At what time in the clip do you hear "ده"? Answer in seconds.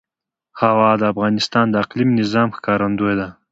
3.19-3.27